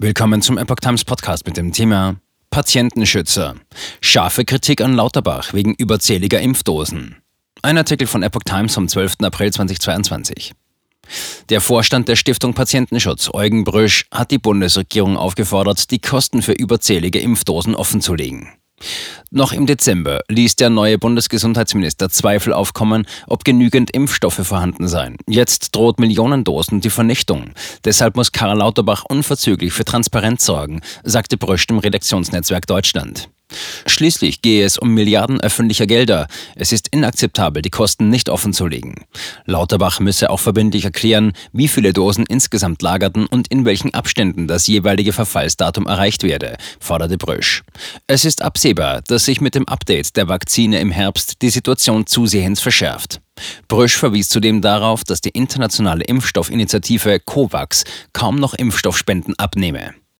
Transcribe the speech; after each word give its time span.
Willkommen 0.00 0.42
zum 0.42 0.58
Epoch 0.58 0.76
Times 0.76 1.04
Podcast 1.04 1.44
mit 1.44 1.56
dem 1.56 1.72
Thema 1.72 2.20
Patientenschützer. 2.50 3.56
Scharfe 4.00 4.44
Kritik 4.44 4.80
an 4.80 4.94
Lauterbach 4.94 5.54
wegen 5.54 5.74
überzähliger 5.74 6.40
Impfdosen. 6.40 7.16
Ein 7.62 7.78
Artikel 7.78 8.06
von 8.06 8.22
Epoch 8.22 8.44
Times 8.44 8.74
vom 8.74 8.86
12. 8.86 9.16
April 9.22 9.52
2022. 9.52 10.52
Der 11.48 11.60
Vorstand 11.60 12.06
der 12.06 12.14
Stiftung 12.14 12.54
Patientenschutz, 12.54 13.28
Eugen 13.34 13.64
Brüsch, 13.64 14.06
hat 14.12 14.30
die 14.30 14.38
Bundesregierung 14.38 15.16
aufgefordert, 15.16 15.90
die 15.90 15.98
Kosten 15.98 16.42
für 16.42 16.52
überzählige 16.52 17.18
Impfdosen 17.18 17.74
offenzulegen. 17.74 18.50
Noch 19.30 19.52
im 19.52 19.66
Dezember 19.66 20.20
ließ 20.28 20.56
der 20.56 20.70
neue 20.70 20.98
Bundesgesundheitsminister 20.98 22.08
Zweifel 22.08 22.52
aufkommen, 22.52 23.06
ob 23.26 23.44
genügend 23.44 23.90
Impfstoffe 23.90 24.46
vorhanden 24.46 24.88
seien. 24.88 25.16
Jetzt 25.26 25.74
droht 25.74 26.00
Millionen 26.00 26.44
Dosen 26.44 26.80
die 26.80 26.90
Vernichtung. 26.90 27.50
Deshalb 27.84 28.16
muss 28.16 28.32
Karl 28.32 28.58
Lauterbach 28.58 29.04
unverzüglich 29.04 29.72
für 29.72 29.84
Transparenz 29.84 30.44
sorgen, 30.44 30.80
sagte 31.04 31.36
Brösch 31.36 31.66
im 31.68 31.78
Redaktionsnetzwerk 31.78 32.66
Deutschland. 32.66 33.28
Schließlich 33.86 34.42
gehe 34.42 34.64
es 34.64 34.78
um 34.78 34.94
Milliarden 34.94 35.40
öffentlicher 35.40 35.86
Gelder. 35.86 36.26
Es 36.54 36.72
ist 36.72 36.88
inakzeptabel, 36.88 37.62
die 37.62 37.70
Kosten 37.70 38.10
nicht 38.10 38.28
offenzulegen. 38.28 38.94
Lauterbach 39.46 40.00
müsse 40.00 40.30
auch 40.30 40.40
verbindlich 40.40 40.84
erklären, 40.84 41.32
wie 41.52 41.68
viele 41.68 41.92
Dosen 41.92 42.24
insgesamt 42.26 42.82
lagerten 42.82 43.26
und 43.26 43.48
in 43.48 43.64
welchen 43.64 43.94
Abständen 43.94 44.46
das 44.46 44.66
jeweilige 44.66 45.12
Verfallsdatum 45.12 45.86
erreicht 45.86 46.22
werde, 46.22 46.56
forderte 46.80 47.18
Brösch. 47.18 47.62
Es 48.06 48.24
ist 48.24 48.42
absehbar, 48.42 49.02
dass 49.06 49.24
sich 49.24 49.40
mit 49.40 49.54
dem 49.54 49.66
Update 49.66 50.16
der 50.16 50.28
Vakzine 50.28 50.80
im 50.80 50.90
Herbst 50.90 51.42
die 51.42 51.50
Situation 51.50 52.06
zusehends 52.06 52.60
verschärft. 52.60 53.20
Brösch 53.68 53.96
verwies 53.96 54.28
zudem 54.28 54.60
darauf, 54.60 55.04
dass 55.04 55.20
die 55.20 55.30
internationale 55.30 56.04
Impfstoffinitiative 56.04 57.20
COVAX 57.20 57.84
kaum 58.12 58.36
noch 58.36 58.54
Impfstoffspenden 58.54 59.38
abnehme. 59.38 59.94